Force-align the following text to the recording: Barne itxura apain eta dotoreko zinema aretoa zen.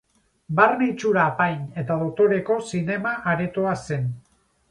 Barne 0.59 0.85
itxura 0.91 1.25
apain 1.31 1.59
eta 1.83 1.97
dotoreko 2.03 2.57
zinema 2.71 3.11
aretoa 3.35 3.77
zen. 3.83 4.09